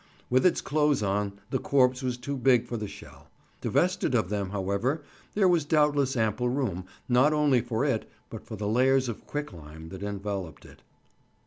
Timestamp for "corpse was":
1.59-2.17